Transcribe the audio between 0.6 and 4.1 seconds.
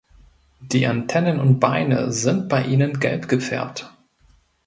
Die Antennen und Beine sind bei ihnen gelb gefärbt.